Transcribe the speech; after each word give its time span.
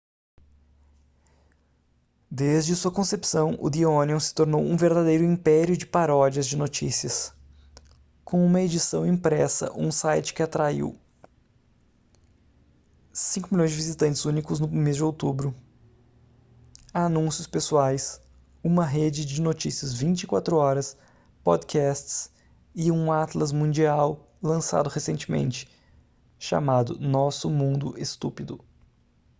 desde 2.27 2.75
sua 2.75 2.89
concepção 2.91 3.55
o 3.59 3.69
the 3.69 3.85
onion 3.85 4.19
se 4.19 4.33
tornou 4.33 4.59
um 4.59 4.75
verdadeiro 4.75 5.23
império 5.23 5.77
de 5.77 5.85
paródias 5.85 6.47
de 6.47 6.57
notícias 6.57 7.31
com 8.25 8.43
uma 8.43 8.61
edição 8.61 9.05
impressa 9.05 9.71
um 9.77 9.91
site 9.91 10.33
que 10.33 10.41
atraiu 10.41 10.97
5.000.000 13.13 13.67
visitantes 13.67 14.25
únicos 14.25 14.59
no 14.59 14.67
mês 14.67 14.95
de 14.95 15.03
outubro 15.03 15.53
anúncios 16.91 17.45
pessoais 17.45 18.19
uma 18.63 18.87
rede 18.87 19.23
de 19.23 19.39
notícias 19.39 19.93
24 19.93 20.55
horas 20.55 20.97
podcasts 21.43 22.31
e 22.73 22.91
um 22.91 23.11
atlas 23.13 23.51
mundial 23.51 24.27
lançado 24.41 24.89
recentemente 24.89 25.69
chamado 26.39 26.97
nosso 26.99 27.51
mundo 27.51 27.93
estúpido 27.99 28.59